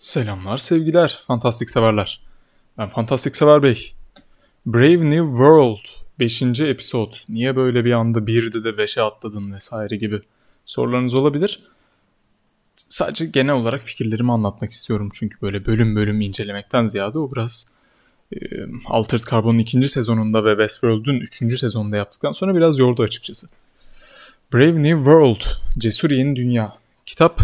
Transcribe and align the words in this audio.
Selamlar 0.00 0.58
sevgiler 0.58 1.22
fantastik 1.26 1.70
severler. 1.70 2.20
Ben 2.78 2.88
fantastik 2.88 3.36
sever 3.36 3.62
bey. 3.62 3.92
Brave 4.66 5.10
New 5.10 5.26
World 5.26 5.84
5. 6.20 6.42
episod. 6.60 7.12
Niye 7.28 7.56
böyle 7.56 7.84
bir 7.84 7.92
anda 7.92 8.18
1'de 8.18 8.64
de 8.64 8.68
5'e 8.68 9.02
atladın 9.02 9.52
vesaire 9.52 9.96
gibi 9.96 10.20
sorularınız 10.66 11.14
olabilir. 11.14 11.60
Sadece 12.76 13.26
genel 13.26 13.54
olarak 13.54 13.82
fikirlerimi 13.82 14.32
anlatmak 14.32 14.70
istiyorum. 14.70 15.10
Çünkü 15.12 15.40
böyle 15.42 15.66
bölüm 15.66 15.96
bölüm 15.96 16.20
incelemekten 16.20 16.86
ziyade 16.86 17.18
o 17.18 17.32
biraz 17.32 17.66
e, 18.32 18.36
Altered 18.86 19.24
Carbon'un 19.30 19.58
ikinci 19.58 19.88
sezonunda 19.88 20.44
ve 20.44 20.50
Westworld'un 20.50 21.20
üçüncü 21.20 21.58
sezonunda 21.58 21.96
yaptıktan 21.96 22.32
sonra 22.32 22.54
biraz 22.54 22.78
yordu 22.78 23.02
açıkçası. 23.02 23.48
Brave 24.52 24.82
New 24.82 24.96
World, 24.96 25.42
Cesur 25.78 26.10
Yeni 26.10 26.36
Dünya. 26.36 26.78
Kitap 27.06 27.40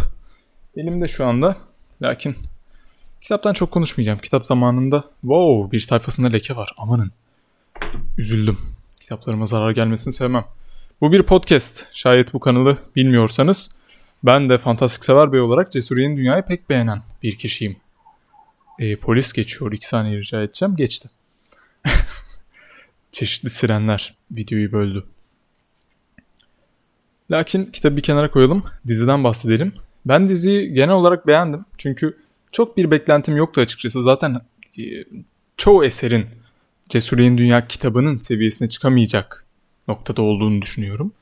elimde 0.76 1.08
şu 1.08 1.26
anda. 1.26 1.65
Lakin 2.02 2.36
kitaptan 3.20 3.52
çok 3.52 3.70
konuşmayacağım. 3.70 4.18
Kitap 4.18 4.46
zamanında 4.46 5.04
wow 5.20 5.72
bir 5.72 5.80
sayfasında 5.80 6.28
leke 6.28 6.56
var. 6.56 6.74
Amanın. 6.76 7.12
Üzüldüm. 8.18 8.58
Kitaplarıma 9.00 9.46
zarar 9.46 9.70
gelmesini 9.70 10.12
sevmem. 10.14 10.44
Bu 11.00 11.12
bir 11.12 11.22
podcast. 11.22 11.86
Şayet 11.92 12.34
bu 12.34 12.40
kanalı 12.40 12.78
bilmiyorsanız 12.96 13.70
ben 14.22 14.48
de 14.48 14.58
fantastik 14.58 15.04
sever 15.04 15.32
bey 15.32 15.40
olarak 15.40 15.72
Cesur 15.72 15.96
Yeni 15.96 16.16
Dünya'yı 16.16 16.42
pek 16.42 16.70
beğenen 16.70 17.02
bir 17.22 17.38
kişiyim. 17.38 17.76
E, 18.78 18.96
polis 18.96 19.32
geçiyor. 19.32 19.72
İki 19.72 19.86
saniye 19.86 20.18
rica 20.18 20.42
edeceğim. 20.42 20.76
Geçti. 20.76 21.08
Çeşitli 23.12 23.50
sirenler 23.50 24.14
videoyu 24.30 24.72
böldü. 24.72 25.04
Lakin 27.30 27.64
kitabı 27.64 27.96
bir 27.96 28.02
kenara 28.02 28.30
koyalım. 28.30 28.64
Diziden 28.86 29.24
bahsedelim. 29.24 29.72
Ben 30.06 30.28
diziyi 30.28 30.72
genel 30.72 30.94
olarak 30.94 31.26
beğendim. 31.26 31.64
Çünkü 31.78 32.16
çok 32.52 32.76
bir 32.76 32.90
beklentim 32.90 33.36
yoktu 33.36 33.60
açıkçası. 33.60 34.02
Zaten 34.02 34.40
e, 34.78 34.82
çoğu 35.56 35.84
eserin 35.84 36.26
Cesur 36.88 37.18
Yeni 37.18 37.38
Dünya 37.38 37.66
kitabının 37.66 38.18
seviyesine 38.18 38.68
çıkamayacak 38.68 39.44
noktada 39.88 40.22
olduğunu 40.22 40.62
düşünüyorum. 40.62 41.12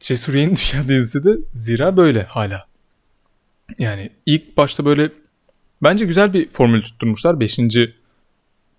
Cesur 0.00 0.34
Yeni 0.34 0.54
Dünya 0.72 0.88
dizisi 0.88 1.24
de 1.24 1.36
zira 1.54 1.96
böyle 1.96 2.22
hala. 2.22 2.66
Yani 3.78 4.10
ilk 4.26 4.56
başta 4.56 4.84
böyle 4.84 5.10
bence 5.82 6.04
güzel 6.04 6.32
bir 6.32 6.50
formül 6.50 6.82
tutturmuşlar. 6.82 7.40
Beşinci 7.40 7.94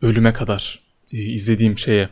bölüme 0.01 0.33
kadar 0.33 0.79
e, 1.13 1.17
izlediğim 1.17 1.77
şeye 1.77 2.09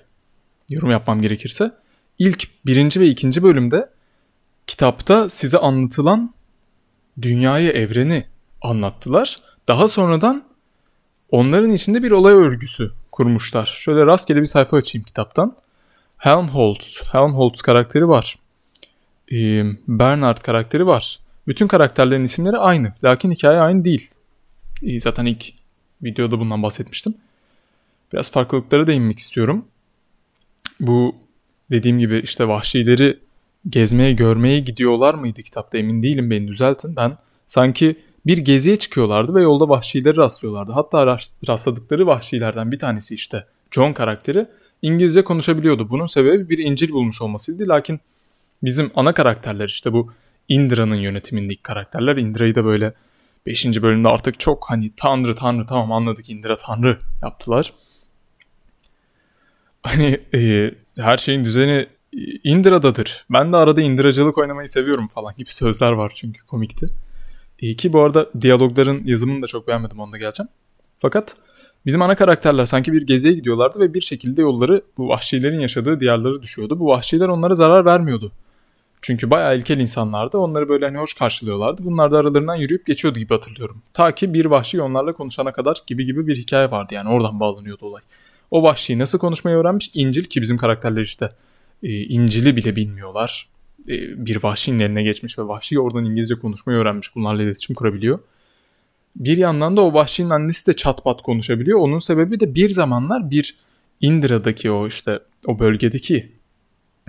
yorum 0.69 0.91
yapmam 0.91 1.21
gerekirse. 1.21 1.71
İlk 2.19 2.47
birinci 2.65 2.99
ve 2.99 3.07
ikinci 3.07 3.43
bölümde 3.43 3.89
kitapta 4.69 5.29
size 5.29 5.57
anlatılan 5.57 6.33
dünyayı, 7.21 7.69
evreni 7.69 8.25
anlattılar. 8.61 9.37
Daha 9.67 9.87
sonradan 9.87 10.43
onların 11.29 11.71
içinde 11.71 12.03
bir 12.03 12.11
olay 12.11 12.33
örgüsü 12.33 12.91
kurmuşlar. 13.11 13.65
Şöyle 13.65 14.05
rastgele 14.05 14.41
bir 14.41 14.45
sayfa 14.45 14.77
açayım 14.77 15.05
kitaptan. 15.05 15.55
Helmholtz, 16.17 17.03
Helmholtz 17.11 17.61
karakteri 17.61 18.07
var. 18.07 18.35
Ee, 19.31 19.63
Bernard 19.87 20.37
karakteri 20.37 20.87
var. 20.87 21.19
Bütün 21.47 21.67
karakterlerin 21.67 22.23
isimleri 22.23 22.57
aynı. 22.57 22.93
Lakin 23.03 23.31
hikaye 23.31 23.59
aynı 23.59 23.85
değil. 23.85 24.11
Ee, 24.83 24.99
zaten 24.99 25.25
ilk 25.25 25.53
videoda 26.03 26.39
bundan 26.39 26.63
bahsetmiştim. 26.63 27.15
Biraz 28.13 28.31
farklılıklara 28.31 28.87
değinmek 28.87 29.19
istiyorum. 29.19 29.65
Bu 30.79 31.15
dediğim 31.71 31.99
gibi 31.99 32.19
işte 32.19 32.47
vahşileri 32.47 33.19
gezmeye 33.69 34.13
görmeye 34.13 34.59
gidiyorlar 34.59 35.13
mıydı 35.13 35.41
kitapta 35.41 35.77
emin 35.77 36.03
değilim 36.03 36.31
beni 36.31 36.47
düzeltin. 36.47 36.95
Ben 36.95 37.17
sanki 37.45 37.95
bir 38.25 38.37
geziye 38.37 38.75
çıkıyorlardı 38.75 39.35
ve 39.35 39.41
yolda 39.41 39.69
vahşileri 39.69 40.17
rastlıyorlardı. 40.17 40.71
Hatta 40.71 41.17
rastladıkları 41.47 42.07
vahşilerden 42.07 42.71
bir 42.71 42.79
tanesi 42.79 43.15
işte 43.15 43.45
John 43.71 43.93
karakteri 43.93 44.45
İngilizce 44.81 45.23
konuşabiliyordu. 45.23 45.89
Bunun 45.89 46.05
sebebi 46.05 46.49
bir 46.49 46.57
İncil 46.57 46.91
bulmuş 46.91 47.21
olmasıydı. 47.21 47.69
Lakin 47.69 47.99
bizim 48.63 48.91
ana 48.95 49.13
karakterler 49.13 49.67
işte 49.67 49.93
bu 49.93 50.11
Indra'nın 50.49 50.95
yönetimindeki 50.95 51.61
karakterler. 51.61 52.17
Indra'yı 52.17 52.55
da 52.55 52.65
böyle 52.65 52.93
5. 53.45 53.81
bölümde 53.81 54.09
artık 54.09 54.39
çok 54.39 54.69
hani 54.69 54.91
tanrı 54.97 55.35
tanrı 55.35 55.65
tamam 55.65 55.91
anladık 55.91 56.29
Indra 56.29 56.55
tanrı 56.55 56.97
yaptılar. 57.23 57.73
Hani 59.83 60.19
e, 60.33 60.71
her 60.97 61.17
şeyin 61.17 61.45
düzeni 61.45 61.87
Indra'dadır. 62.43 63.25
Ben 63.29 63.53
de 63.53 63.57
arada 63.57 63.81
indiracılık 63.81 64.37
oynamayı 64.37 64.69
seviyorum 64.69 65.07
falan 65.07 65.33
gibi 65.37 65.53
sözler 65.53 65.91
var 65.91 66.11
çünkü 66.15 66.45
komikti. 66.45 66.85
İyi 67.59 67.77
ki 67.77 67.93
bu 67.93 68.01
arada 68.01 68.29
diyalogların 68.41 69.01
yazımını 69.05 69.41
da 69.41 69.47
çok 69.47 69.67
beğenmedim 69.67 69.99
onda 69.99 70.17
geleceğim. 70.17 70.49
Fakat 70.99 71.35
bizim 71.85 72.01
ana 72.01 72.15
karakterler 72.15 72.65
sanki 72.65 72.93
bir 72.93 73.07
geziye 73.07 73.33
gidiyorlardı 73.33 73.79
ve 73.79 73.93
bir 73.93 74.01
şekilde 74.01 74.41
yolları 74.41 74.81
bu 74.97 75.09
vahşilerin 75.09 75.59
yaşadığı 75.59 75.99
diyarları 75.99 76.41
düşüyordu. 76.41 76.79
Bu 76.79 76.87
vahşiler 76.87 77.27
onlara 77.27 77.55
zarar 77.55 77.85
vermiyordu. 77.85 78.31
Çünkü 79.01 79.29
bayağı 79.29 79.57
ilkel 79.57 79.79
insanlardı. 79.79 80.37
Onları 80.37 80.69
böyle 80.69 80.85
hani 80.85 80.97
hoş 80.97 81.13
karşılıyorlardı. 81.13 81.85
Bunlar 81.85 82.11
da 82.11 82.17
aralarından 82.17 82.55
yürüyüp 82.55 82.85
geçiyordu 82.85 83.19
gibi 83.19 83.33
hatırlıyorum. 83.33 83.81
Ta 83.93 84.15
ki 84.15 84.33
bir 84.33 84.45
vahşi 84.45 84.81
onlarla 84.81 85.13
konuşana 85.13 85.51
kadar 85.51 85.77
gibi 85.87 86.05
gibi 86.05 86.27
bir 86.27 86.35
hikaye 86.35 86.71
vardı 86.71 86.93
yani 86.93 87.09
oradan 87.09 87.39
bağlanıyordu 87.39 87.85
olay. 87.85 88.01
O 88.51 88.63
vahşi 88.63 88.99
nasıl 88.99 89.19
konuşmayı 89.19 89.57
öğrenmiş? 89.57 89.91
İncil 89.93 90.23
ki 90.23 90.41
bizim 90.41 90.57
karakterler 90.57 91.01
işte 91.01 91.31
e, 91.83 91.89
İncil'i 91.89 92.55
bile 92.55 92.75
bilmiyorlar. 92.75 93.49
E, 93.89 94.25
bir 94.25 94.43
vahşinin 94.43 94.79
eline 94.79 95.03
geçmiş 95.03 95.39
ve 95.39 95.47
vahşi 95.47 95.79
oradan 95.79 96.05
İngilizce 96.05 96.35
konuşmayı 96.35 96.79
öğrenmiş. 96.79 97.15
Bunlarla 97.15 97.43
iletişim 97.43 97.75
kurabiliyor. 97.75 98.19
Bir 99.15 99.37
yandan 99.37 99.77
da 99.77 99.81
o 99.81 99.93
vahşinin 99.93 100.29
annesi 100.29 100.67
de 100.67 100.73
çat 100.73 101.03
pat 101.03 101.21
konuşabiliyor. 101.21 101.79
Onun 101.79 101.99
sebebi 101.99 102.39
de 102.39 102.55
bir 102.55 102.69
zamanlar 102.69 103.31
bir 103.31 103.55
Indra'daki 104.01 104.71
o 104.71 104.87
işte 104.87 105.19
o 105.47 105.59
bölgedeki 105.59 106.31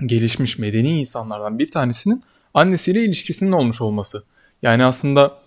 gelişmiş 0.05 0.57
medeni 0.57 0.99
insanlardan 0.99 1.59
bir 1.59 1.71
tanesinin 1.71 2.21
annesiyle 2.53 3.03
ilişkisinin 3.03 3.51
olmuş 3.51 3.81
olması. 3.81 4.23
Yani 4.61 4.85
aslında 4.85 5.41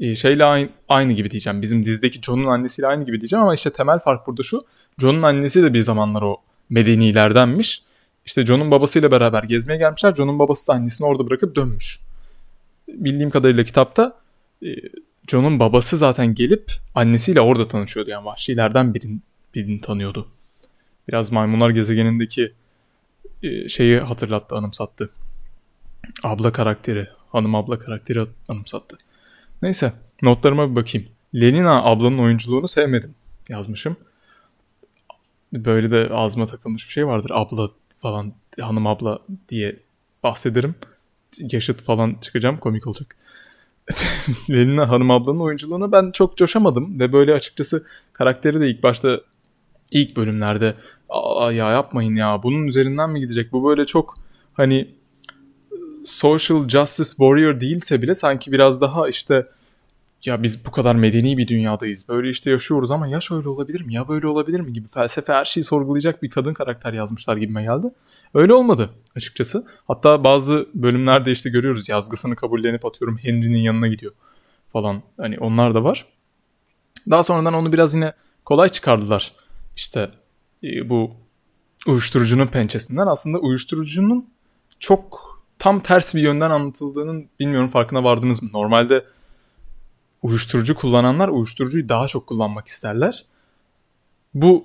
e, 0.00 0.14
şeyle 0.14 0.44
aynı, 0.44 0.68
aynı 0.88 1.12
gibi 1.12 1.30
diyeceğim. 1.30 1.62
Bizim 1.62 1.84
dizdeki 1.84 2.22
John'un 2.22 2.46
annesiyle 2.46 2.86
aynı 2.86 3.04
gibi 3.04 3.20
diyeceğim 3.20 3.42
ama 3.42 3.54
işte 3.54 3.70
temel 3.70 3.98
fark 3.98 4.26
burada 4.26 4.42
şu. 4.42 4.60
John'un 4.98 5.22
annesi 5.22 5.62
de 5.62 5.74
bir 5.74 5.80
zamanlar 5.80 6.22
o 6.22 6.36
medenilerdenmiş 6.70 7.82
işte 8.28 8.46
John'un 8.46 8.70
babasıyla 8.70 9.10
beraber 9.10 9.42
gezmeye 9.42 9.76
gelmişler. 9.76 10.14
John'un 10.14 10.38
babası 10.38 10.68
da 10.68 10.72
annesini 10.72 11.06
orada 11.06 11.28
bırakıp 11.28 11.56
dönmüş. 11.56 12.00
Bildiğim 12.88 13.30
kadarıyla 13.30 13.64
kitapta 13.64 14.16
e, 14.62 14.68
John'un 15.30 15.60
babası 15.60 15.96
zaten 15.96 16.34
gelip 16.34 16.72
annesiyle 16.94 17.40
orada 17.40 17.68
tanışıyordu. 17.68 18.10
Yani 18.10 18.24
vahşilerden 18.24 18.94
birini, 18.94 19.18
birini 19.54 19.80
tanıyordu. 19.80 20.28
Biraz 21.08 21.32
maymunlar 21.32 21.70
gezegenindeki 21.70 22.52
e, 23.42 23.68
şeyi 23.68 23.98
hatırlattı, 23.98 24.56
anımsattı. 24.56 25.10
Abla 26.22 26.52
karakteri, 26.52 27.08
hanım 27.32 27.54
abla 27.54 27.78
karakteri 27.78 28.24
anımsattı. 28.48 28.98
Neyse 29.62 29.92
notlarıma 30.22 30.70
bir 30.70 30.76
bakayım. 30.76 31.08
Lenina 31.34 31.84
ablanın 31.84 32.18
oyunculuğunu 32.18 32.68
sevmedim 32.68 33.14
yazmışım. 33.48 33.96
Böyle 35.52 35.90
de 35.90 36.14
ağzıma 36.14 36.46
takılmış 36.46 36.86
bir 36.86 36.92
şey 36.92 37.06
vardır. 37.06 37.30
Abla 37.34 37.70
falan 37.98 38.32
hanım 38.60 38.86
abla 38.86 39.18
diye 39.48 39.76
bahsederim. 40.22 40.74
Yaşıt 41.38 41.82
falan 41.82 42.16
çıkacağım 42.20 42.58
komik 42.58 42.86
olacak. 42.86 43.16
Lelina 44.50 44.88
hanım 44.88 45.10
ablanın 45.10 45.40
oyunculuğuna 45.40 45.92
ben 45.92 46.10
çok 46.10 46.36
coşamadım 46.36 47.00
ve 47.00 47.12
böyle 47.12 47.34
açıkçası 47.34 47.86
karakteri 48.12 48.60
de 48.60 48.70
ilk 48.70 48.82
başta 48.82 49.20
ilk 49.92 50.16
bölümlerde 50.16 50.74
Aa, 51.08 51.52
ya 51.52 51.70
yapmayın 51.70 52.14
ya 52.14 52.42
bunun 52.42 52.66
üzerinden 52.66 53.10
mi 53.10 53.20
gidecek 53.20 53.52
bu 53.52 53.68
böyle 53.68 53.84
çok 53.84 54.14
hani 54.54 54.94
social 56.04 56.68
justice 56.68 57.08
warrior 57.08 57.60
değilse 57.60 58.02
bile 58.02 58.14
sanki 58.14 58.52
biraz 58.52 58.80
daha 58.80 59.08
işte 59.08 59.44
ya 60.24 60.42
biz 60.42 60.66
bu 60.66 60.70
kadar 60.70 60.94
medeni 60.94 61.38
bir 61.38 61.48
dünyadayız. 61.48 62.08
Böyle 62.08 62.30
işte 62.30 62.50
yaşıyoruz 62.50 62.90
ama 62.90 63.06
ya 63.06 63.20
şöyle 63.20 63.48
olabilir 63.48 63.80
mi? 63.80 63.94
Ya 63.94 64.08
böyle 64.08 64.26
olabilir 64.26 64.60
mi? 64.60 64.72
gibi 64.72 64.88
felsefe 64.88 65.32
her 65.32 65.44
şeyi 65.44 65.64
sorgulayacak 65.64 66.22
bir 66.22 66.30
kadın 66.30 66.54
karakter 66.54 66.92
yazmışlar 66.92 67.36
gibime 67.36 67.62
geldi. 67.62 67.86
Öyle 68.34 68.54
olmadı 68.54 68.90
açıkçası. 69.16 69.66
Hatta 69.88 70.24
bazı 70.24 70.68
bölümlerde 70.74 71.32
işte 71.32 71.50
görüyoruz 71.50 71.88
yazgısını 71.88 72.36
kabullenip 72.36 72.84
atıyorum 72.84 73.18
Henry'nin 73.18 73.58
yanına 73.58 73.88
gidiyor 73.88 74.12
falan. 74.72 75.02
Hani 75.16 75.38
onlar 75.38 75.74
da 75.74 75.84
var. 75.84 76.06
Daha 77.10 77.22
sonradan 77.22 77.54
onu 77.54 77.72
biraz 77.72 77.94
yine 77.94 78.12
kolay 78.44 78.68
çıkardılar. 78.68 79.32
İşte 79.76 80.10
e, 80.64 80.88
bu 80.88 81.10
uyuşturucunun 81.86 82.46
pençesinden 82.46 83.06
aslında 83.06 83.38
uyuşturucunun 83.38 84.28
çok 84.80 85.28
tam 85.58 85.80
ters 85.80 86.14
bir 86.14 86.20
yönden 86.20 86.50
anlatıldığının 86.50 87.28
bilmiyorum 87.40 87.68
farkına 87.68 88.04
vardınız 88.04 88.42
mı? 88.42 88.50
Normalde 88.52 89.04
uyuşturucu 90.22 90.74
kullananlar 90.74 91.28
uyuşturucuyu 91.28 91.88
daha 91.88 92.06
çok 92.06 92.26
kullanmak 92.26 92.66
isterler. 92.66 93.24
Bu 94.34 94.64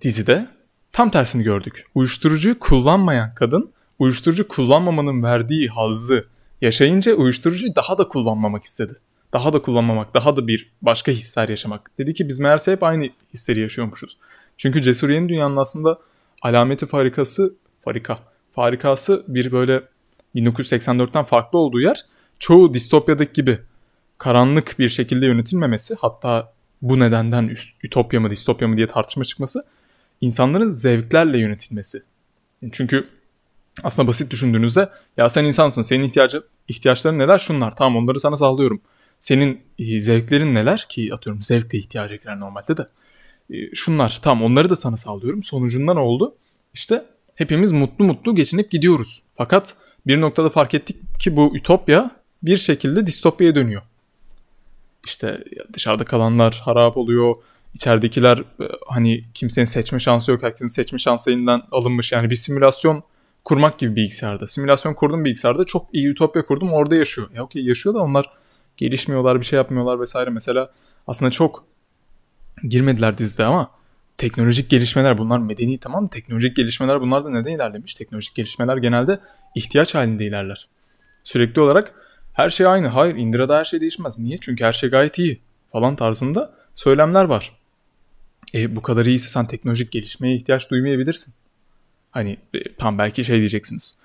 dizide 0.00 0.48
tam 0.92 1.10
tersini 1.10 1.42
gördük. 1.42 1.86
Uyuşturucuyu 1.94 2.58
kullanmayan 2.58 3.34
kadın 3.34 3.72
uyuşturucu 3.98 4.48
kullanmamanın 4.48 5.22
verdiği 5.22 5.68
hazzı 5.68 6.24
yaşayınca 6.60 7.14
uyuşturucuyu 7.14 7.76
daha 7.76 7.98
da 7.98 8.08
kullanmamak 8.08 8.64
istedi. 8.64 9.00
daha 9.32 9.52
da 9.52 9.62
kullanmamak, 9.62 10.14
daha 10.14 10.36
da 10.36 10.46
bir 10.46 10.72
başka 10.82 11.12
hisler 11.12 11.48
yaşamak. 11.48 11.90
Dedi 11.98 12.14
ki 12.14 12.28
biz 12.28 12.40
meğerse 12.40 12.72
hep 12.72 12.82
aynı 12.82 13.08
hisleri 13.34 13.60
yaşıyormuşuz. 13.60 14.16
Çünkü 14.56 14.82
Cesur 14.82 15.08
Yeni 15.08 15.28
Dünya'nın 15.28 15.56
aslında 15.56 15.98
alameti 16.42 16.86
farikası, 16.86 17.54
farika, 17.80 18.18
farikası 18.50 19.24
bir 19.28 19.52
böyle 19.52 19.82
1984'ten 20.34 21.24
farklı 21.24 21.58
olduğu 21.58 21.80
yer 21.80 22.04
çoğu 22.38 22.74
distopyadaki 22.74 23.32
gibi 23.32 23.58
karanlık 24.18 24.78
bir 24.78 24.88
şekilde 24.88 25.26
yönetilmemesi 25.26 25.96
hatta 26.00 26.52
bu 26.82 27.00
nedenden 27.00 27.54
ütopya 27.82 28.20
mı 28.20 28.30
distopya 28.30 28.68
mı 28.68 28.76
diye 28.76 28.86
tartışma 28.86 29.24
çıkması 29.24 29.62
insanların 30.20 30.70
zevklerle 30.70 31.38
yönetilmesi. 31.38 32.02
Çünkü 32.72 33.08
aslında 33.82 34.08
basit 34.08 34.30
düşündüğünüzde 34.30 34.88
ya 35.16 35.28
sen 35.28 35.44
insansın 35.44 35.82
senin 35.82 36.04
ihtiyacı, 36.04 36.42
ihtiyaçların 36.68 37.18
neler 37.18 37.38
şunlar 37.38 37.76
tamam 37.76 38.04
onları 38.04 38.20
sana 38.20 38.36
sağlıyorum. 38.36 38.80
Senin 39.18 39.60
e, 39.78 40.00
zevklerin 40.00 40.54
neler 40.54 40.86
ki 40.88 41.14
atıyorum 41.14 41.42
zevk 41.42 41.72
de 41.72 41.78
ihtiyaca 41.78 42.16
girer 42.16 42.40
normalde 42.40 42.76
de. 42.76 42.86
E, 43.50 43.74
şunlar 43.74 44.18
tamam 44.22 44.44
onları 44.44 44.70
da 44.70 44.76
sana 44.76 44.96
sağlıyorum. 44.96 45.42
Sonucunda 45.42 45.94
ne 45.94 46.00
oldu? 46.00 46.34
İşte 46.74 47.04
hepimiz 47.34 47.72
mutlu 47.72 48.04
mutlu 48.04 48.34
geçinip 48.34 48.70
gidiyoruz. 48.70 49.22
Fakat 49.36 49.76
bir 50.06 50.20
noktada 50.20 50.50
fark 50.50 50.74
ettik 50.74 50.96
ki 51.20 51.36
bu 51.36 51.56
ütopya 51.56 52.10
bir 52.42 52.56
şekilde 52.56 53.06
distopyaya 53.06 53.54
dönüyor. 53.54 53.82
İşte 55.08 55.44
dışarıda 55.72 56.04
kalanlar 56.04 56.60
harap 56.64 56.96
oluyor. 56.96 57.34
İçeridekiler 57.74 58.38
e, 58.38 58.44
hani 58.86 59.24
kimsenin 59.34 59.64
seçme 59.64 60.00
şansı 60.00 60.30
yok. 60.30 60.42
Herkesin 60.42 60.68
seçme 60.68 60.98
şansı 60.98 61.30
elinden 61.30 61.62
alınmış. 61.70 62.12
Yani 62.12 62.30
bir 62.30 62.34
simülasyon 62.36 63.02
kurmak 63.44 63.78
gibi 63.78 63.96
bilgisayarda. 63.96 64.48
Simülasyon 64.48 64.94
kurdum 64.94 65.24
bilgisayarda. 65.24 65.64
Çok 65.64 65.86
iyi 65.92 66.08
ütopya 66.08 66.46
kurdum. 66.46 66.72
Orada 66.72 66.96
yaşıyor. 66.96 67.28
Ya 67.34 67.42
okey 67.42 67.64
yaşıyor 67.64 67.94
da 67.94 67.98
onlar 67.98 68.30
gelişmiyorlar, 68.76 69.40
bir 69.40 69.46
şey 69.46 69.56
yapmıyorlar 69.56 70.00
vesaire. 70.00 70.30
Mesela 70.30 70.72
aslında 71.06 71.30
çok 71.30 71.64
girmediler 72.68 73.18
dizide 73.18 73.44
ama 73.44 73.70
teknolojik 74.18 74.70
gelişmeler 74.70 75.18
bunlar 75.18 75.38
medeni 75.38 75.78
tamam 75.78 76.08
teknolojik 76.08 76.56
gelişmeler 76.56 77.00
bunlar 77.00 77.24
da 77.24 77.30
neden 77.30 77.50
ilerlemiş? 77.50 77.94
Teknolojik 77.94 78.34
gelişmeler 78.34 78.76
genelde 78.76 79.18
ihtiyaç 79.54 79.94
halinde 79.94 80.26
ilerler. 80.26 80.68
Sürekli 81.22 81.60
olarak 81.60 81.94
her 82.38 82.50
şey 82.50 82.66
aynı. 82.66 82.86
Hayır 82.86 83.16
Indira'da 83.16 83.58
her 83.58 83.64
şey 83.64 83.80
değişmez. 83.80 84.18
Niye? 84.18 84.38
Çünkü 84.40 84.64
her 84.64 84.72
şey 84.72 84.90
gayet 84.90 85.18
iyi 85.18 85.40
falan 85.72 85.96
tarzında 85.96 86.54
söylemler 86.74 87.24
var. 87.24 87.52
E, 88.54 88.76
bu 88.76 88.82
kadar 88.82 89.06
iyiyse 89.06 89.28
sen 89.28 89.46
teknolojik 89.46 89.92
gelişmeye 89.92 90.36
ihtiyaç 90.36 90.70
duymayabilirsin. 90.70 91.34
Hani 92.10 92.36
e, 92.54 92.74
tam 92.74 92.98
belki 92.98 93.24
şey 93.24 93.38
diyeceksiniz. 93.38 93.98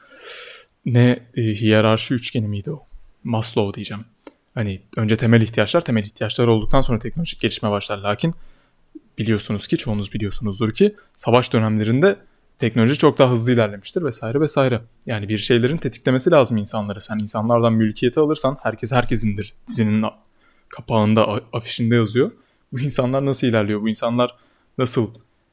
Ne 0.85 1.19
e, 1.35 1.41
hiyerarşi 1.41 2.13
üçgeni 2.13 2.47
miydi 2.47 2.71
o? 2.71 2.85
Maslow 3.23 3.75
diyeceğim. 3.75 4.05
Hani 4.53 4.79
önce 4.97 5.15
temel 5.15 5.41
ihtiyaçlar, 5.41 5.81
temel 5.81 6.03
ihtiyaçlar 6.03 6.47
olduktan 6.47 6.81
sonra 6.81 6.99
teknolojik 6.99 7.39
gelişme 7.39 7.71
başlar. 7.71 7.97
Lakin 7.97 8.33
biliyorsunuz 9.17 9.67
ki, 9.67 9.77
çoğunuz 9.77 10.13
biliyorsunuzdur 10.13 10.73
ki 10.73 10.95
savaş 11.15 11.53
dönemlerinde 11.53 12.17
teknoloji 12.57 12.97
çok 12.97 13.17
daha 13.17 13.31
hızlı 13.31 13.53
ilerlemiştir 13.53 14.03
vesaire 14.03 14.39
vesaire. 14.39 14.81
Yani 15.05 15.29
bir 15.29 15.37
şeylerin 15.37 15.77
tetiklemesi 15.77 16.31
lazım 16.31 16.57
insanları. 16.57 17.01
Sen 17.01 17.19
insanlardan 17.19 17.73
mülkiyeti 17.73 18.19
alırsan 18.19 18.57
herkes 18.61 18.91
herkesindir. 18.91 19.53
Dizinin 19.67 20.05
kapağında, 20.69 21.41
afişinde 21.53 21.95
yazıyor. 21.95 22.31
Bu 22.73 22.79
insanlar 22.79 23.25
nasıl 23.25 23.47
ilerliyor? 23.47 23.81
Bu 23.81 23.89
insanlar 23.89 24.35
nasıl 24.77 25.09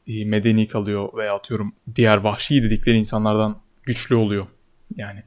e, 0.07 0.25
medeni 0.25 0.69
kalıyor 0.69 1.09
veya 1.17 1.35
atıyorum 1.35 1.73
diğer 1.95 2.17
vahşi 2.17 2.63
dedikleri 2.63 2.97
insanlardan 2.97 3.57
güçlü 3.83 4.15
oluyor. 4.15 4.47
Yani 4.97 5.23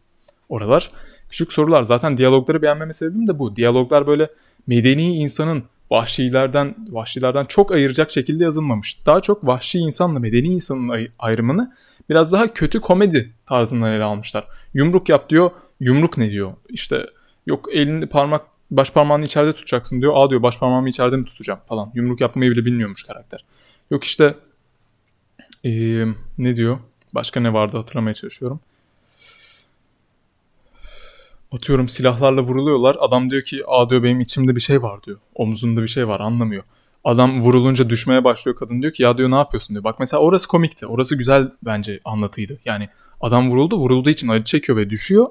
oralar 0.49 0.91
küçük 1.29 1.53
sorular. 1.53 1.83
Zaten 1.83 2.17
diyalogları 2.17 2.61
beğenmeme 2.61 2.93
sebebim 2.93 3.27
de 3.27 3.39
bu. 3.39 3.55
Diyaloglar 3.55 4.07
böyle 4.07 4.29
medeni 4.67 5.15
insanın 5.15 5.63
vahşilerden 5.93 6.75
vahşilerden 6.89 7.45
çok 7.45 7.71
ayıracak 7.71 8.11
şekilde 8.11 8.43
yazılmamış. 8.43 9.05
Daha 9.05 9.19
çok 9.19 9.47
vahşi 9.47 9.79
insanla 9.79 10.19
medeni 10.19 10.47
insanın 10.47 11.07
ayrımını 11.19 11.73
biraz 12.09 12.31
daha 12.31 12.53
kötü 12.53 12.81
komedi 12.81 13.33
tarzından 13.45 13.93
ele 13.93 14.03
almışlar. 14.03 14.47
Yumruk 14.73 15.09
yap 15.09 15.29
diyor. 15.29 15.51
Yumruk 15.79 16.17
ne 16.17 16.29
diyor? 16.29 16.53
İşte 16.69 17.05
yok 17.47 17.69
elini 17.73 18.05
parmak 18.05 18.41
baş 18.71 18.91
parmağını 18.91 19.25
içeride 19.25 19.53
tutacaksın 19.53 20.01
diyor. 20.01 20.13
Aa 20.15 20.29
diyor 20.29 20.43
baş 20.43 20.59
parmağımı 20.59 20.89
içeride 20.89 21.17
mi 21.17 21.25
tutacağım 21.25 21.59
falan. 21.67 21.91
Yumruk 21.93 22.21
yapmayı 22.21 22.51
bile 22.51 22.65
bilmiyormuş 22.65 23.03
karakter. 23.03 23.45
Yok 23.91 24.03
işte 24.03 24.35
ee, 25.65 26.05
ne 26.37 26.55
diyor? 26.55 26.79
Başka 27.15 27.39
ne 27.39 27.53
vardı 27.53 27.77
hatırlamaya 27.77 28.13
çalışıyorum. 28.13 28.59
Atıyorum 31.53 31.89
silahlarla 31.89 32.41
vuruluyorlar. 32.41 32.97
Adam 32.99 33.29
diyor 33.29 33.43
ki 33.43 33.63
aa 33.67 33.89
diyor 33.89 34.03
benim 34.03 34.19
içimde 34.21 34.55
bir 34.55 34.61
şey 34.61 34.81
var 34.81 35.03
diyor. 35.03 35.17
Omuzunda 35.35 35.81
bir 35.81 35.87
şey 35.87 36.07
var 36.07 36.19
anlamıyor. 36.19 36.63
Adam 37.03 37.41
vurulunca 37.41 37.89
düşmeye 37.89 38.23
başlıyor 38.23 38.57
kadın 38.57 38.81
diyor 38.81 38.93
ki 38.93 39.03
ya 39.03 39.17
diyor 39.17 39.31
ne 39.31 39.35
yapıyorsun 39.35 39.73
diyor. 39.73 39.83
Bak 39.83 39.99
mesela 39.99 40.21
orası 40.21 40.47
komikti. 40.47 40.87
Orası 40.87 41.15
güzel 41.15 41.51
bence 41.65 41.99
anlatıydı. 42.05 42.59
Yani 42.65 42.89
adam 43.21 43.49
vuruldu 43.51 43.77
vurulduğu 43.77 44.09
için 44.09 44.27
acı 44.27 44.43
çekiyor 44.43 44.77
ve 44.77 44.89
düşüyor. 44.89 45.27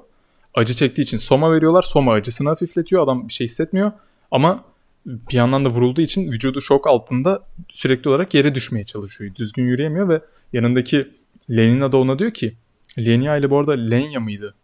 Acı 0.53 0.73
çektiği 0.73 1.01
için 1.01 1.17
soma 1.17 1.53
veriyorlar. 1.53 1.81
Soma 1.81 2.13
acısını 2.13 2.49
hafifletiyor. 2.49 3.03
Adam 3.03 3.27
bir 3.27 3.33
şey 3.33 3.47
hissetmiyor. 3.47 3.91
Ama 4.31 4.63
bir 5.05 5.33
yandan 5.33 5.65
da 5.65 5.69
vurulduğu 5.69 6.01
için 6.01 6.31
vücudu 6.31 6.61
şok 6.61 6.87
altında 6.87 7.43
sürekli 7.69 8.09
olarak 8.09 8.33
yere 8.33 8.55
düşmeye 8.55 8.83
çalışıyor. 8.83 9.35
Düzgün 9.35 9.63
yürüyemiyor 9.63 10.09
ve 10.09 10.21
yanındaki 10.53 11.07
Lenina 11.49 11.91
da 11.91 11.97
ona 11.97 12.19
diyor 12.19 12.31
ki 12.31 12.53
Lenia 12.97 13.37
ile 13.37 13.49
bu 13.49 13.59
arada 13.59 13.71
Lenya 13.71 14.19
mıydı? 14.19 14.55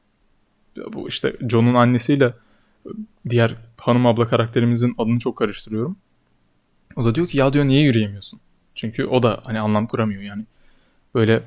Bu 0.93 1.07
işte 1.07 1.35
John'un 1.49 1.73
annesiyle 1.73 2.33
diğer 3.29 3.55
hanım 3.77 4.05
abla 4.05 4.27
karakterimizin 4.27 4.95
adını 4.97 5.19
çok 5.19 5.37
karıştırıyorum. 5.37 5.97
O 6.95 7.05
da 7.05 7.15
diyor 7.15 7.27
ki 7.27 7.37
ya 7.37 7.53
diyor 7.53 7.65
niye 7.65 7.81
yürüyemiyorsun? 7.81 8.39
Çünkü 8.75 9.05
o 9.05 9.23
da 9.23 9.41
hani 9.43 9.59
anlam 9.59 9.87
kuramıyor 9.87 10.21
yani. 10.21 10.45
Böyle 11.15 11.43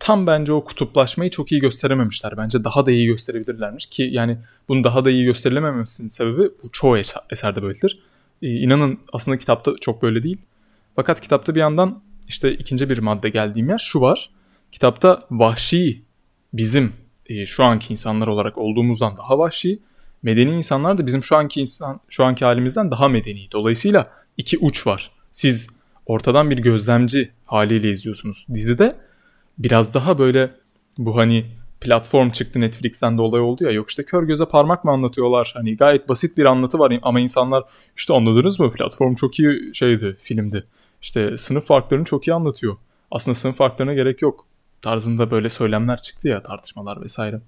tam 0.00 0.26
bence 0.26 0.52
o 0.52 0.64
kutuplaşmayı 0.64 1.30
çok 1.30 1.52
iyi 1.52 1.60
gösterememişler. 1.60 2.36
Bence 2.36 2.64
daha 2.64 2.86
da 2.86 2.90
iyi 2.90 3.06
gösterebilirlermiş 3.06 3.86
ki 3.86 4.08
yani 4.12 4.38
bunu 4.68 4.84
daha 4.84 5.04
da 5.04 5.10
iyi 5.10 5.24
gösterilememesinin 5.24 6.08
sebebi 6.08 6.50
bu 6.62 6.72
çoğu 6.72 6.98
eserde 7.30 7.62
böyledir. 7.62 8.00
Ee, 8.42 8.48
inanın 8.48 8.98
aslında 9.12 9.38
kitapta 9.38 9.72
çok 9.80 10.02
böyle 10.02 10.22
değil. 10.22 10.38
Fakat 10.96 11.20
kitapta 11.20 11.54
bir 11.54 11.60
yandan 11.60 12.02
işte 12.28 12.52
ikinci 12.52 12.90
bir 12.90 12.98
madde 12.98 13.28
geldiğim 13.28 13.68
yer 13.68 13.78
şu 13.78 14.00
var. 14.00 14.30
Kitapta 14.72 15.26
vahşi 15.30 16.02
bizim 16.52 16.92
e, 17.28 17.46
şu 17.46 17.64
anki 17.64 17.92
insanlar 17.92 18.26
olarak 18.26 18.58
olduğumuzdan 18.58 19.16
daha 19.16 19.38
vahşi, 19.38 19.78
medeni 20.22 20.50
insanlar 20.50 20.98
da 20.98 21.06
bizim 21.06 21.24
şu 21.24 21.36
anki 21.36 21.60
insan 21.60 22.00
şu 22.08 22.24
anki 22.24 22.44
halimizden 22.44 22.90
daha 22.90 23.08
medeni. 23.08 23.48
Dolayısıyla 23.52 24.10
iki 24.36 24.58
uç 24.58 24.86
var. 24.86 25.10
Siz 25.30 25.68
ortadan 26.06 26.50
bir 26.50 26.58
gözlemci 26.58 27.30
haliyle 27.44 27.90
izliyorsunuz. 27.90 28.46
Dizide 28.54 28.96
biraz 29.58 29.94
daha 29.94 30.18
böyle 30.18 30.50
bu 30.98 31.16
hani 31.16 31.46
platform 31.80 32.30
çıktı 32.30 32.60
Netflix'ten 32.60 33.18
de 33.18 33.22
olay 33.22 33.40
oldu 33.40 33.64
ya 33.64 33.70
yok 33.70 33.90
işte 33.90 34.02
kör 34.04 34.22
göze 34.22 34.44
parmak 34.44 34.84
mı 34.84 34.90
anlatıyorlar 34.90 35.52
hani 35.54 35.76
gayet 35.76 36.08
basit 36.08 36.38
bir 36.38 36.44
anlatı 36.44 36.78
var 36.78 36.98
ama 37.02 37.20
insanlar 37.20 37.64
işte 37.96 38.14
anladınız 38.14 38.60
mı 38.60 38.72
platform 38.72 39.14
çok 39.14 39.38
iyi 39.38 39.74
şeydi 39.74 40.16
filmdi 40.20 40.64
işte 41.02 41.36
sınıf 41.36 41.66
farklarını 41.66 42.04
çok 42.04 42.28
iyi 42.28 42.34
anlatıyor 42.34 42.76
aslında 43.10 43.34
sınıf 43.34 43.56
farklarına 43.56 43.94
gerek 43.94 44.22
yok 44.22 44.46
tarzında 44.82 45.30
böyle 45.30 45.48
söylemler 45.48 46.02
çıktı 46.02 46.28
ya 46.28 46.42
tartışmalar 46.42 47.02
vesaire 47.02 47.40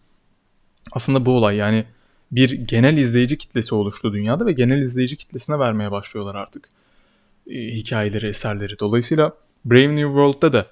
aslında 0.93 1.27
bu 1.27 1.37
olay 1.37 1.57
yani 1.57 1.85
bir 2.33 2.51
genel 2.51 2.97
izleyici 2.97 3.39
kitlesi 3.39 3.75
oluştu 3.75 4.13
dünyada 4.13 4.47
ve 4.47 4.53
genel 4.53 4.83
izleyici 4.83 5.17
kitlesine 5.17 5.59
vermeye 5.59 5.91
başlıyorlar 5.91 6.35
artık 6.35 6.69
e, 7.51 7.55
hikayeleri 7.55 8.27
eserleri 8.27 8.79
dolayısıyla 8.79 9.33
Brave 9.65 9.97
New 9.97 10.09
World'da 10.09 10.53
da 10.53 10.67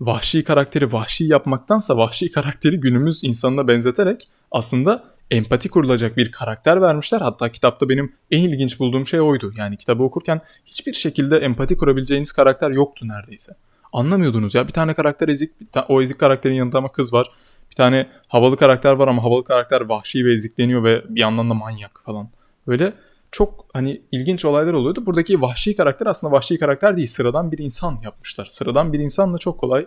vahşi 0.00 0.44
karakteri 0.44 0.92
vahşi 0.92 1.24
yapmaktansa 1.24 1.96
vahşi 1.96 2.30
karakteri 2.30 2.80
günümüz 2.80 3.24
insanına 3.24 3.68
benzeterek 3.68 4.28
aslında 4.50 5.04
empati 5.30 5.68
kurulacak 5.68 6.16
bir 6.16 6.32
karakter 6.32 6.80
vermişler. 6.82 7.20
Hatta 7.20 7.48
kitapta 7.48 7.88
benim 7.88 8.12
en 8.30 8.42
ilginç 8.42 8.78
bulduğum 8.78 9.06
şey 9.06 9.20
oydu. 9.20 9.52
Yani 9.56 9.76
kitabı 9.76 10.02
okurken 10.02 10.40
hiçbir 10.66 10.92
şekilde 10.92 11.38
empati 11.38 11.76
kurabileceğiniz 11.76 12.32
karakter 12.32 12.70
yoktu 12.70 13.08
neredeyse. 13.08 13.52
Anlamıyordunuz 13.92 14.54
ya 14.54 14.66
bir 14.68 14.72
tane 14.72 14.94
karakter 14.94 15.28
ezik, 15.28 15.52
o 15.88 16.02
ezik 16.02 16.18
karakterin 16.20 16.54
yanında 16.54 16.78
ama 16.78 16.92
kız 16.92 17.12
var. 17.12 17.30
Bir 17.70 17.74
tane 17.74 18.06
havalı 18.28 18.56
karakter 18.56 18.92
var 18.92 19.08
ama 19.08 19.22
havalı 19.24 19.44
karakter 19.44 19.80
vahşi 19.80 20.24
ve 20.24 20.32
ezikleniyor 20.32 20.84
ve 20.84 21.02
bir 21.08 21.20
yandan 21.20 21.50
da 21.50 21.54
manyak 21.54 22.02
falan. 22.04 22.28
Böyle 22.66 22.92
çok 23.32 23.66
hani 23.72 24.02
ilginç 24.12 24.44
olaylar 24.44 24.72
oluyordu. 24.72 25.06
Buradaki 25.06 25.40
vahşi 25.42 25.76
karakter 25.76 26.06
aslında 26.06 26.32
vahşi 26.32 26.58
karakter 26.58 26.96
değil. 26.96 27.06
Sıradan 27.08 27.52
bir 27.52 27.58
insan 27.58 27.98
yapmışlar. 28.04 28.46
Sıradan 28.50 28.92
bir 28.92 28.98
insanla 28.98 29.38
çok 29.38 29.58
kolay 29.60 29.86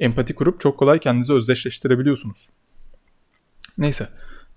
empati 0.00 0.34
kurup 0.34 0.60
çok 0.60 0.78
kolay 0.78 0.98
kendinizi 0.98 1.32
özdeşleştirebiliyorsunuz. 1.32 2.48
Neyse. 3.78 4.08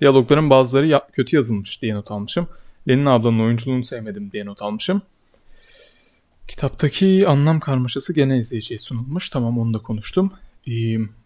Diyalogların 0.02 0.50
bazıları 0.50 0.88
ya- 0.88 1.08
kötü 1.12 1.36
yazılmış 1.36 1.82
diye 1.82 1.96
not 1.96 2.12
almışım. 2.12 2.48
Lenin 2.88 3.06
ablanın 3.06 3.40
oyunculuğunu 3.40 3.84
sevmedim 3.84 4.32
diye 4.32 4.46
not 4.46 4.62
almışım. 4.62 5.02
Kitaptaki 6.50 7.28
anlam 7.28 7.60
karmaşası 7.60 8.14
gene 8.14 8.38
izleyiciye 8.38 8.80
sunulmuş. 8.80 9.30
Tamam 9.30 9.60
onu 9.60 9.74
da 9.74 9.80
konuştum. 9.80 10.32
Ee, 10.68 10.72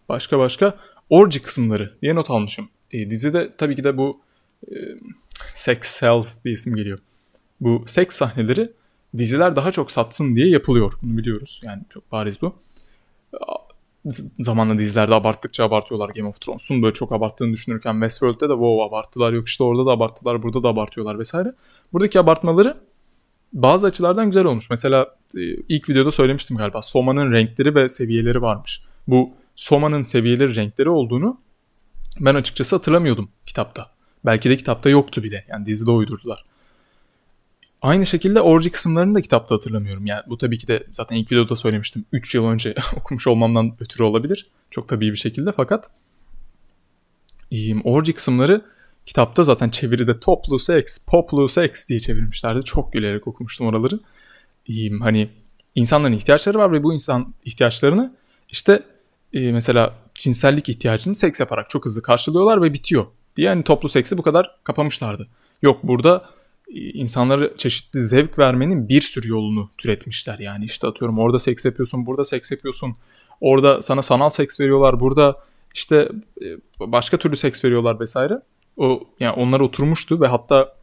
başka 0.08 0.38
başka 0.38 0.78
orji 1.10 1.42
kısımları 1.42 1.94
diye 2.02 2.14
not 2.14 2.30
almışım. 2.30 2.68
Ee, 2.92 3.10
dizide 3.10 3.50
tabii 3.58 3.76
ki 3.76 3.84
de 3.84 3.96
bu 3.96 4.20
e, 4.68 4.74
sex 5.46 5.78
sells 5.82 6.44
diye 6.44 6.54
isim 6.54 6.76
geliyor. 6.76 6.98
bu 7.60 7.84
seks 7.86 8.16
sahneleri 8.16 8.72
diziler 9.16 9.56
daha 9.56 9.72
çok 9.72 9.90
satsın 9.90 10.36
diye 10.36 10.48
yapılıyor. 10.48 10.92
Bunu 11.02 11.18
biliyoruz. 11.18 11.60
Yani 11.64 11.82
çok 11.90 12.12
bariz 12.12 12.42
bu. 12.42 12.54
Zamanla 14.38 14.78
dizilerde 14.78 15.14
abarttıkça 15.14 15.64
abartıyorlar 15.64 16.08
Game 16.08 16.28
of 16.28 16.40
Thrones'un 16.40 16.82
böyle 16.82 16.94
çok 16.94 17.12
abarttığını 17.12 17.52
düşünürken 17.52 17.92
Westworld'de 17.92 18.48
de 18.48 18.52
wow 18.52 18.84
abarttılar 18.84 19.32
yok 19.32 19.48
işte 19.48 19.64
orada 19.64 19.86
da 19.86 19.90
abarttılar 19.90 20.42
burada 20.42 20.62
da 20.62 20.68
abartıyorlar 20.68 21.18
vesaire. 21.18 21.52
Buradaki 21.92 22.20
abartmaları 22.20 22.76
bazı 23.54 23.86
açılardan 23.86 24.26
güzel 24.26 24.44
olmuş. 24.44 24.70
Mesela 24.70 25.16
e, 25.36 25.40
ilk 25.68 25.88
videoda 25.88 26.12
söylemiştim 26.12 26.56
galiba. 26.56 26.82
Soma'nın 26.82 27.32
renkleri 27.32 27.74
ve 27.74 27.88
seviyeleri 27.88 28.42
varmış. 28.42 28.82
Bu 29.08 29.30
Soma'nın 29.56 30.02
seviyeleri, 30.02 30.56
renkleri 30.56 30.88
olduğunu 30.88 31.40
ben 32.20 32.34
açıkçası 32.34 32.76
hatırlamıyordum 32.76 33.28
kitapta. 33.46 33.90
Belki 34.24 34.50
de 34.50 34.56
kitapta 34.56 34.90
yoktu 34.90 35.22
bile. 35.22 35.44
Yani 35.48 35.66
dizide 35.66 35.90
uydurdular. 35.90 36.44
Aynı 37.82 38.06
şekilde 38.06 38.40
orji 38.40 38.70
kısımlarını 38.70 39.14
da 39.14 39.20
kitapta 39.20 39.54
hatırlamıyorum. 39.54 40.06
Yani 40.06 40.22
bu 40.28 40.38
tabii 40.38 40.58
ki 40.58 40.68
de 40.68 40.86
zaten 40.92 41.16
ilk 41.16 41.32
videoda 41.32 41.56
söylemiştim. 41.56 42.04
3 42.12 42.34
yıl 42.34 42.46
önce 42.46 42.74
okumuş 42.96 43.26
olmamdan 43.26 43.76
ötürü 43.80 44.02
olabilir. 44.02 44.46
Çok 44.70 44.88
tabii 44.88 45.12
bir 45.12 45.16
şekilde 45.16 45.52
fakat 45.52 45.90
orji 47.84 48.12
kısımları 48.12 48.64
kitapta 49.06 49.44
zaten 49.44 49.70
çeviride 49.70 50.20
toplu 50.20 50.58
seks, 50.58 50.98
poplu 50.98 51.48
seks 51.48 51.88
diye 51.88 52.00
çevirmişlerdi. 52.00 52.64
Çok 52.64 52.92
gülerek 52.92 53.26
okumuştum 53.26 53.66
oraları. 53.66 54.00
Hani 55.00 55.30
insanların 55.74 56.12
ihtiyaçları 56.12 56.58
var 56.58 56.72
ve 56.72 56.82
bu 56.82 56.94
insan 56.94 57.34
ihtiyaçlarını 57.44 58.16
işte 58.48 58.82
e, 59.32 59.52
mesela 59.52 59.94
cinsellik 60.14 60.68
ihtiyacını 60.68 61.14
seks 61.14 61.40
yaparak 61.40 61.70
çok 61.70 61.84
hızlı 61.84 62.02
karşılıyorlar 62.02 62.62
ve 62.62 62.72
bitiyor 62.72 63.06
diye 63.36 63.48
hani 63.48 63.64
toplu 63.64 63.88
seksi 63.88 64.18
bu 64.18 64.22
kadar 64.22 64.50
kapamışlardı. 64.64 65.28
Yok 65.62 65.80
burada 65.82 66.30
e, 66.68 66.80
insanlara 66.80 67.56
çeşitli 67.56 68.00
zevk 68.00 68.38
vermenin 68.38 68.88
bir 68.88 69.00
sürü 69.00 69.28
yolunu 69.28 69.70
türetmişler. 69.78 70.38
Yani 70.38 70.64
işte 70.64 70.86
atıyorum 70.86 71.18
orada 71.18 71.38
seks 71.38 71.64
yapıyorsun, 71.64 72.06
burada 72.06 72.24
seks 72.24 72.50
yapıyorsun. 72.50 72.96
Orada 73.40 73.82
sana 73.82 74.02
sanal 74.02 74.30
seks 74.30 74.60
veriyorlar, 74.60 75.00
burada 75.00 75.36
işte 75.74 76.08
e, 76.42 76.46
başka 76.80 77.16
türlü 77.16 77.36
seks 77.36 77.64
veriyorlar 77.64 78.00
vesaire. 78.00 78.40
O 78.76 79.00
yani 79.20 79.32
onlar 79.32 79.60
oturmuştu 79.60 80.20
ve 80.20 80.26
hatta 80.26 80.74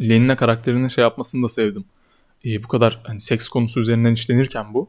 Lenina 0.00 0.36
karakterinin 0.36 0.88
şey 0.88 1.02
yapmasını 1.02 1.42
da 1.42 1.48
sevdim. 1.48 1.84
Ee, 2.44 2.62
bu 2.62 2.68
kadar 2.68 3.00
hani 3.04 3.20
seks 3.20 3.48
konusu 3.48 3.80
üzerinden 3.80 4.12
işlenirken 4.12 4.74
bu 4.74 4.88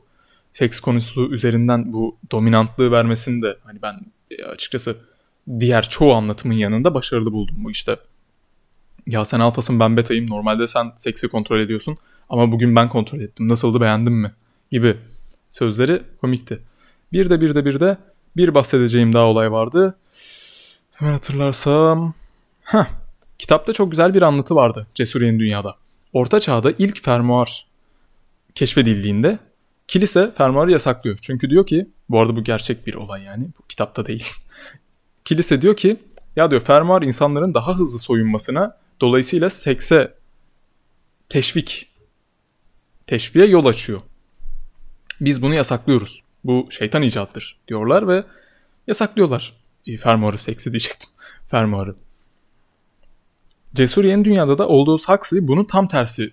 seks 0.54 0.80
konusu 0.80 1.34
üzerinden 1.34 1.94
bu 1.94 2.18
dominantlığı 2.32 2.92
vermesini 2.92 3.42
de 3.42 3.58
hani 3.64 3.82
ben 3.82 4.00
e, 4.32 4.44
açıkçası 4.44 4.98
diğer 5.60 5.90
çoğu 5.90 6.14
anlatımın 6.14 6.56
yanında 6.56 6.94
başarılı 6.94 7.32
buldum 7.32 7.56
bu 7.58 7.72
işte. 7.72 7.96
Ya 9.08 9.26
sen 9.26 9.40
alfasın 9.40 9.80
ben 9.80 9.98
betayım 9.98 10.30
normalde 10.30 10.68
sen 10.68 10.92
seksi 10.98 11.28
kontrol 11.28 11.60
ediyorsun 11.60 11.98
ama 12.30 12.52
bugün 12.52 12.76
ben 12.76 12.90
kontrol 12.90 13.20
ettim 13.20 13.48
nasıldı 13.48 13.82
beğendin 13.82 14.14
mi 14.14 14.32
gibi 14.72 14.98
sözleri 15.50 16.02
komikti. 16.22 16.60
Bir 17.12 17.30
de 17.30 17.42
bir 17.42 17.56
de 17.56 17.66
bir 17.66 17.80
de 17.80 17.98
bir 18.38 18.54
bahsedeceğim 18.54 19.14
daha 19.14 19.26
olay 19.26 19.52
vardı. 19.52 19.98
Hemen 20.96 21.12
hatırlarsam. 21.12 22.14
Heh, 22.62 22.86
kitapta 23.40 23.74
çok 23.74 23.92
güzel 23.92 24.14
bir 24.14 24.22
anlatı 24.22 24.56
vardı 24.56 24.88
Cesur 24.96 25.22
Dünya'da. 25.22 25.76
Orta 26.14 26.40
Çağ'da 26.40 26.72
ilk 26.72 27.04
fermuar 27.04 27.68
keşfedildiğinde 28.56 29.40
kilise 29.88 30.32
fermuarı 30.32 30.72
yasaklıyor. 30.72 31.18
Çünkü 31.22 31.50
diyor 31.50 31.66
ki 31.68 31.90
bu 32.10 32.20
arada 32.20 32.36
bu 32.36 32.44
gerçek 32.44 32.88
bir 32.88 32.96
olay 32.96 33.24
yani 33.24 33.48
bu 33.60 33.68
kitapta 33.68 34.06
değil. 34.06 34.28
kilise 35.26 35.62
diyor 35.62 35.78
ki 35.78 35.98
ya 36.36 36.52
diyor 36.52 36.62
fermuar 36.62 37.02
insanların 37.02 37.54
daha 37.54 37.78
hızlı 37.78 38.00
soyunmasına 38.00 38.78
dolayısıyla 39.02 39.50
sekse 39.50 40.14
teşvik 41.30 41.90
teşviğe 43.08 43.46
yol 43.46 43.66
açıyor. 43.66 44.02
Biz 45.22 45.42
bunu 45.42 45.54
yasaklıyoruz. 45.54 46.24
Bu 46.44 46.68
şeytan 46.70 47.02
icattır 47.02 47.58
diyorlar 47.68 48.08
ve 48.08 48.24
yasaklıyorlar. 48.88 49.65
Fermuarı 50.00 50.38
seksi 50.38 50.72
diyecektim. 50.72 51.10
fermuarı. 51.48 51.96
Cesur 53.76 54.06
Yeni 54.06 54.26
Dünya'da 54.26 54.58
da 54.58 54.68
olduğu 54.68 54.98
Huxley 54.98 55.48
bunun 55.48 55.64
tam 55.64 55.88
tersi 55.88 56.32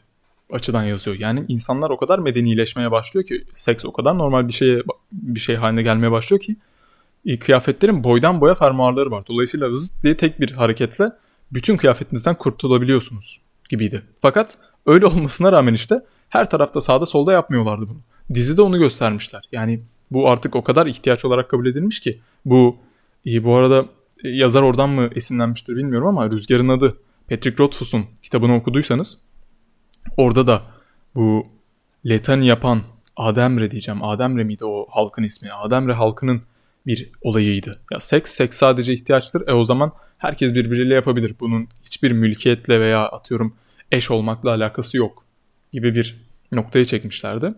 açıdan 0.52 0.84
yazıyor. 0.84 1.16
Yani 1.18 1.44
insanlar 1.48 1.90
o 1.90 1.96
kadar 1.96 2.18
medenileşmeye 2.18 2.90
başlıyor 2.90 3.26
ki 3.26 3.44
seks 3.54 3.84
o 3.84 3.92
kadar 3.92 4.18
normal 4.18 4.48
bir 4.48 4.52
şeye 4.52 4.82
bir 5.12 5.40
şey 5.40 5.56
haline 5.56 5.82
gelmeye 5.82 6.10
başlıyor 6.10 6.40
ki 6.40 6.56
e, 7.26 7.38
kıyafetlerin 7.38 8.04
boydan 8.04 8.40
boya 8.40 8.54
fermuarları 8.54 9.10
var. 9.10 9.24
Dolayısıyla 9.28 9.72
zıt 9.72 10.02
diye 10.02 10.16
tek 10.16 10.40
bir 10.40 10.50
hareketle 10.50 11.04
bütün 11.52 11.76
kıyafetinizden 11.76 12.34
kurtulabiliyorsunuz 12.34 13.40
gibiydi. 13.68 14.02
Fakat 14.20 14.56
öyle 14.86 15.06
olmasına 15.12 15.52
rağmen 15.52 15.74
işte 15.74 16.00
her 16.28 16.50
tarafta 16.50 16.80
sağda 16.80 17.06
solda 17.06 17.32
yapmıyorlardı 17.32 17.88
bunu. 17.88 18.00
Dizide 18.34 18.62
onu 18.62 18.78
göstermişler. 18.78 19.42
Yani 19.52 19.80
bu 20.10 20.30
artık 20.30 20.56
o 20.56 20.64
kadar 20.64 20.86
ihtiyaç 20.86 21.24
olarak 21.24 21.50
kabul 21.50 21.66
edilmiş 21.66 22.00
ki 22.00 22.18
bu 22.44 22.76
e, 23.26 23.44
bu 23.44 23.54
arada 23.54 23.86
e, 24.24 24.28
yazar 24.28 24.62
oradan 24.62 24.90
mı 24.90 25.10
esinlenmiştir 25.14 25.76
bilmiyorum 25.76 26.08
ama 26.08 26.30
Rüzgar'ın 26.30 26.68
adı 26.68 26.98
Patrick 27.30 27.64
Rothfuss'un 27.64 28.04
kitabını 28.22 28.56
okuduysanız 28.56 29.18
orada 30.16 30.46
da 30.46 30.62
bu 31.14 31.46
Letani 32.06 32.46
yapan 32.46 32.82
Ademre 33.16 33.70
diyeceğim. 33.70 34.04
Ademre 34.04 34.44
miydi 34.44 34.64
o 34.64 34.86
halkın 34.90 35.22
ismi? 35.22 35.52
Ademre 35.52 35.92
halkının 35.92 36.42
bir 36.86 37.10
olayıydı. 37.22 37.80
Ya 37.92 38.00
seks, 38.00 38.30
seks 38.30 38.56
sadece 38.56 38.92
ihtiyaçtır. 38.92 39.48
E 39.48 39.52
o 39.52 39.64
zaman 39.64 39.92
herkes 40.18 40.54
birbiriyle 40.54 40.94
yapabilir. 40.94 41.34
Bunun 41.40 41.68
hiçbir 41.82 42.12
mülkiyetle 42.12 42.80
veya 42.80 43.08
atıyorum 43.08 43.56
eş 43.92 44.10
olmakla 44.10 44.50
alakası 44.50 44.96
yok 44.96 45.24
gibi 45.72 45.94
bir 45.94 46.16
noktaya 46.52 46.84
çekmişlerdi. 46.84 47.54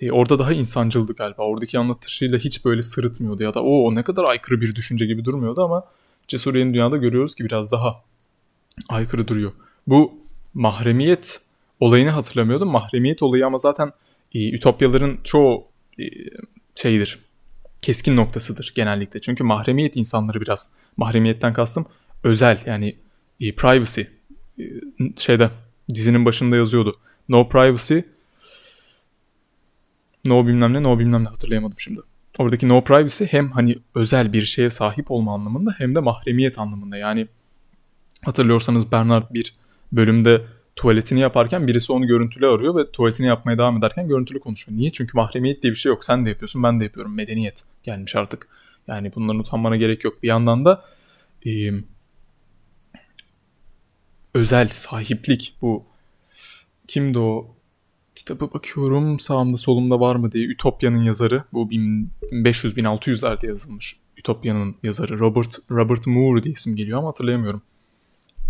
E, 0.00 0.12
orada 0.12 0.38
daha 0.38 0.52
insancıldı 0.52 1.12
galiba. 1.12 1.42
Oradaki 1.42 1.78
anlatışıyla 1.78 2.38
hiç 2.38 2.64
böyle 2.64 2.82
sırıtmıyordu 2.82 3.42
ya 3.42 3.54
da 3.54 3.62
o 3.62 3.94
ne 3.94 4.02
kadar 4.02 4.24
aykırı 4.24 4.60
bir 4.60 4.74
düşünce 4.74 5.06
gibi 5.06 5.24
durmuyordu 5.24 5.64
ama 5.64 5.84
Cesur 6.28 6.54
Yeni 6.54 6.74
Dünya'da 6.74 6.96
görüyoruz 6.96 7.34
ki 7.34 7.44
biraz 7.44 7.72
daha 7.72 8.04
aykırı 8.88 9.28
duruyor. 9.28 9.52
Bu 9.86 10.12
mahremiyet 10.54 11.40
olayını 11.80 12.10
hatırlamıyordum. 12.10 12.68
Mahremiyet 12.68 13.22
olayı 13.22 13.46
ama 13.46 13.58
zaten 13.58 13.92
e, 14.34 14.50
ütopyaların 14.50 15.18
çoğu 15.24 15.66
e, 15.98 16.04
şeydir. 16.74 17.18
Keskin 17.82 18.16
noktasıdır 18.16 18.72
genellikle. 18.76 19.20
Çünkü 19.20 19.44
mahremiyet 19.44 19.96
insanları 19.96 20.40
biraz 20.40 20.70
mahremiyetten 20.96 21.52
kastım 21.52 21.86
özel 22.24 22.60
yani 22.66 22.96
e, 23.40 23.54
privacy 23.54 24.00
e, 24.58 24.64
şeyde 25.16 25.50
dizinin 25.94 26.24
başında 26.24 26.56
yazıyordu. 26.56 26.96
No 27.28 27.48
privacy 27.48 27.98
no 30.24 30.46
bilmem 30.46 30.72
ne 30.72 30.82
no 30.82 30.98
bilmem 30.98 31.24
ne 31.24 31.28
hatırlayamadım 31.28 31.80
şimdi. 31.80 32.00
Oradaki 32.38 32.68
no 32.68 32.84
privacy 32.84 33.24
hem 33.24 33.50
hani 33.50 33.78
özel 33.94 34.32
bir 34.32 34.42
şeye 34.42 34.70
sahip 34.70 35.10
olma 35.10 35.34
anlamında 35.34 35.74
hem 35.78 35.94
de 35.94 36.00
mahremiyet 36.00 36.58
anlamında. 36.58 36.96
Yani 36.96 37.26
hatırlıyorsanız 38.24 38.92
Bernard 38.92 39.34
bir 39.34 39.54
bölümde 39.92 40.44
tuvaletini 40.76 41.20
yaparken 41.20 41.66
birisi 41.66 41.92
onu 41.92 42.06
görüntülü 42.06 42.46
arıyor 42.46 42.76
ve 42.76 42.90
tuvaletini 42.90 43.26
yapmaya 43.26 43.58
devam 43.58 43.78
ederken 43.78 44.08
görüntülü 44.08 44.40
konuşuyor. 44.40 44.78
Niye? 44.78 44.92
Çünkü 44.92 45.16
mahremiyet 45.16 45.62
diye 45.62 45.72
bir 45.72 45.78
şey 45.78 45.90
yok. 45.90 46.04
Sen 46.04 46.26
de 46.26 46.28
yapıyorsun, 46.28 46.62
ben 46.62 46.80
de 46.80 46.84
yapıyorum. 46.84 47.14
Medeniyet 47.14 47.64
gelmiş 47.82 48.16
artık. 48.16 48.48
Yani 48.88 49.12
bunların 49.14 49.40
utanmana 49.40 49.76
gerek 49.76 50.04
yok. 50.04 50.22
Bir 50.22 50.28
yandan 50.28 50.64
da 50.64 50.84
e, 51.46 51.70
özel 54.34 54.68
sahiplik 54.68 55.54
bu 55.62 55.84
kimdi 56.88 57.18
o 57.18 57.54
kitabı 58.20 58.54
bakıyorum 58.54 59.20
sağımda 59.20 59.56
solumda 59.56 60.00
var 60.00 60.16
mı 60.16 60.32
diye 60.32 60.46
Ütopya'nın 60.46 61.02
yazarı 61.02 61.44
bu 61.52 61.68
1500-1600'lerde 61.68 63.46
yazılmış 63.46 63.96
Ütopya'nın 64.16 64.76
yazarı 64.82 65.18
Robert 65.18 65.58
Robert 65.70 66.06
Moore 66.06 66.42
diye 66.42 66.52
isim 66.52 66.76
geliyor 66.76 66.98
ama 66.98 67.08
hatırlayamıyorum. 67.08 67.62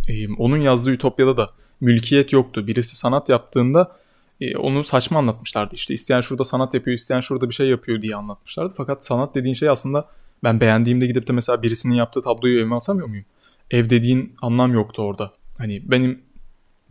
Ee, 0.08 0.28
onun 0.28 0.56
yazdığı 0.56 0.90
Ütopya'da 0.90 1.36
da 1.36 1.50
mülkiyet 1.80 2.32
yoktu. 2.32 2.66
Birisi 2.66 2.96
sanat 2.96 3.28
yaptığında 3.28 3.96
e, 4.40 4.56
onu 4.56 4.84
saçma 4.84 5.18
anlatmışlardı. 5.18 5.74
İşte 5.74 5.94
isteyen 5.94 6.20
şurada 6.20 6.44
sanat 6.44 6.74
yapıyor, 6.74 6.94
isteyen 6.94 7.20
şurada 7.20 7.48
bir 7.48 7.54
şey 7.54 7.68
yapıyor 7.68 8.02
diye 8.02 8.16
anlatmışlardı. 8.16 8.74
Fakat 8.76 9.04
sanat 9.04 9.34
dediğin 9.34 9.54
şey 9.54 9.68
aslında 9.68 10.08
ben 10.44 10.60
beğendiğimde 10.60 11.06
gidip 11.06 11.28
de 11.28 11.32
mesela 11.32 11.62
birisinin 11.62 11.94
yaptığı 11.94 12.22
tabloyu 12.22 12.58
evime 12.58 12.74
asamıyor 12.74 13.08
muyum? 13.08 13.24
Ev 13.70 13.90
dediğin 13.90 14.34
anlam 14.42 14.74
yoktu 14.74 15.02
orada. 15.02 15.32
Hani 15.58 15.82
benim 15.90 16.22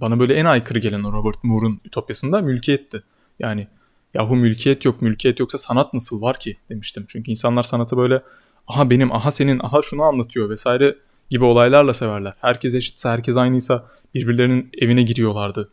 bana 0.01 0.20
böyle 0.20 0.34
en 0.34 0.46
aykırı 0.46 0.79
gelen 0.79 1.12
Robert 1.12 1.44
Moore'un 1.44 1.82
Ütopyasında 1.86 2.41
mülkiyetti. 2.41 3.03
Yani 3.39 3.68
yahu 4.13 4.36
mülkiyet 4.36 4.86
yok, 4.86 5.01
mülkiyet 5.01 5.39
yoksa 5.39 5.58
sanat 5.58 5.94
nasıl 5.94 6.22
var 6.22 6.39
ki 6.39 6.58
demiştim. 6.70 7.06
Çünkü 7.08 7.32
insanlar 7.32 7.63
sanatı 7.63 7.98
böyle 7.98 8.22
aha 8.68 8.89
benim, 8.89 9.12
aha 9.12 9.32
senin, 9.32 9.60
aha 9.60 9.82
şunu 9.82 10.03
anlatıyor 10.03 10.50
vesaire 10.50 10.96
gibi 11.29 11.44
olaylarla 11.44 11.94
severler. 11.94 12.34
Herkes 12.41 12.75
eşitse, 12.75 13.10
herkes 13.10 13.38
aynıysa 13.38 13.86
birbirlerinin 14.15 14.70
evine 14.77 15.03
giriyorlardı. 15.03 15.70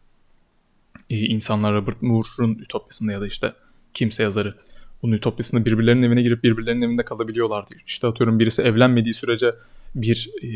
Ee, 1.11 1.19
insanlar 1.19 1.75
Robert 1.75 2.03
Moore'un 2.03 2.55
Ütopyasında 2.55 3.13
ya 3.13 3.21
da 3.21 3.27
işte 3.27 3.53
kimse 3.95 4.23
yazarı. 4.23 4.55
Bunun 5.03 5.13
Ütopyasında 5.13 5.65
birbirlerinin 5.65 6.03
evine 6.03 6.23
girip 6.23 6.45
birbirlerinin 6.45 6.83
evinde 6.83 7.05
kalabiliyorlardı. 7.05 7.75
İşte 7.87 8.07
atıyorum 8.07 8.39
birisi 8.39 8.63
evlenmediği 8.63 9.15
sürece 9.15 9.53
bir 9.95 10.31
e, 10.43 10.49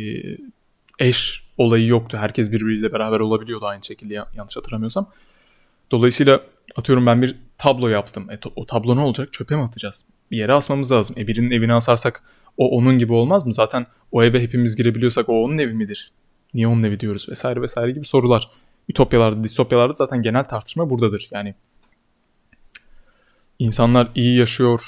eş 1.01 1.43
olayı 1.59 1.87
yoktu. 1.87 2.17
Herkes 2.17 2.53
birbiriyle 2.53 2.93
beraber 2.93 3.21
olabiliyordu 3.21 3.67
aynı 3.67 3.83
şekilde 3.83 4.15
yanlış 4.15 4.57
hatırlamıyorsam. 4.57 5.11
Dolayısıyla 5.91 6.41
atıyorum 6.77 7.07
ben 7.07 7.23
bir 7.23 7.37
tablo 7.59 7.89
yaptım. 7.89 8.31
E, 8.31 8.39
o 8.57 8.67
tablo 8.67 8.97
ne 8.97 9.01
olacak? 9.01 9.33
Çöpe 9.33 9.57
mi 9.57 9.63
atacağız? 9.63 10.05
Bir 10.31 10.37
yere 10.37 10.53
asmamız 10.53 10.93
lazım. 10.93 11.17
E 11.19 11.27
birinin 11.27 11.51
evini 11.51 11.75
asarsak 11.75 12.23
o 12.57 12.71
onun 12.77 12.99
gibi 12.99 13.13
olmaz 13.13 13.47
mı? 13.47 13.55
Zaten 13.55 13.87
o 14.13 14.23
eve 14.23 14.43
hepimiz 14.43 14.77
girebiliyorsak 14.77 15.29
o 15.29 15.45
onun 15.45 15.59
evi 15.59 15.75
midir? 15.75 16.13
Niye 16.55 16.67
onun 16.67 16.83
evi 16.83 17.01
diyoruz 17.01 17.29
vesaire 17.29 17.63
vesaire 17.63 17.91
gibi 17.91 18.07
sorular. 18.07 18.51
Ütopyalarda, 18.89 19.45
distopyalarda 19.45 19.95
zaten 19.95 20.23
genel 20.23 20.45
tartışma 20.45 20.91
buradadır. 20.91 21.29
Yani 21.31 21.55
insanlar 23.59 24.09
iyi 24.15 24.39
yaşıyor, 24.39 24.83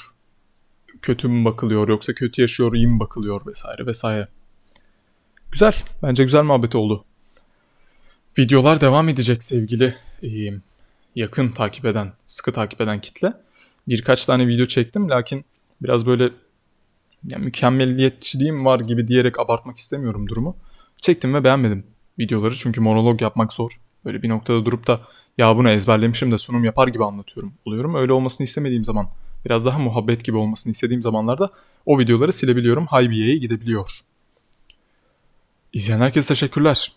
kötü 1.01 1.27
mü 1.27 1.45
bakılıyor 1.45 1.89
yoksa 1.89 2.13
kötü 2.13 2.41
yaşıyor, 2.41 2.73
iyi 2.73 2.87
mi 2.87 2.99
bakılıyor 2.99 3.45
vesaire 3.47 3.85
vesaire. 3.85 4.27
Güzel. 5.53 5.75
Bence 6.03 6.23
güzel 6.23 6.43
muhabbet 6.43 6.75
oldu. 6.75 7.05
Videolar 8.37 8.81
devam 8.81 9.09
edecek 9.09 9.43
sevgili 9.43 9.95
yakın 11.15 11.49
takip 11.49 11.85
eden, 11.85 12.13
sıkı 12.25 12.51
takip 12.51 12.81
eden 12.81 13.01
kitle. 13.01 13.33
Birkaç 13.87 14.25
tane 14.25 14.47
video 14.47 14.65
çektim 14.65 15.09
lakin 15.09 15.45
biraz 15.81 16.05
böyle 16.05 16.29
yani 17.29 17.45
mükemmelliyetçiliğim 17.45 18.65
var 18.65 18.79
gibi 18.79 19.07
diyerek 19.07 19.39
abartmak 19.39 19.77
istemiyorum 19.77 20.27
durumu. 20.27 20.57
Çektim 21.01 21.33
ve 21.33 21.43
beğenmedim 21.43 21.83
videoları 22.19 22.55
çünkü 22.55 22.81
monolog 22.81 23.21
yapmak 23.21 23.53
zor. 23.53 23.81
Böyle 24.05 24.23
bir 24.23 24.29
noktada 24.29 24.65
durup 24.65 24.87
da 24.87 25.01
ya 25.37 25.57
bunu 25.57 25.69
ezberlemişim 25.69 26.31
de 26.31 26.37
sunum 26.37 26.63
yapar 26.63 26.87
gibi 26.87 27.05
anlatıyorum 27.05 27.53
oluyorum. 27.65 27.95
Öyle 27.95 28.13
olmasını 28.13 28.45
istemediğim 28.45 28.85
zaman 28.85 29.09
biraz 29.45 29.65
daha 29.65 29.79
muhabbet 29.79 30.25
gibi 30.25 30.37
olmasını 30.37 30.71
istediğim 30.71 31.01
zamanlarda 31.01 31.49
o 31.85 31.99
videoları 31.99 32.33
silebiliyorum. 32.33 32.85
Haybiye'ye 32.85 33.37
gidebiliyor. 33.37 34.03
İzleyen 35.73 35.99
herkese 35.99 36.27
teşekkürler. 36.27 36.91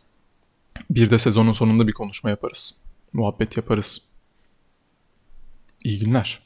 Bir 0.90 1.10
de 1.10 1.18
sezonun 1.18 1.52
sonunda 1.52 1.86
bir 1.86 1.92
konuşma 1.92 2.30
yaparız. 2.30 2.74
Muhabbet 3.12 3.56
yaparız. 3.56 4.02
İyi 5.84 5.98
günler. 5.98 6.45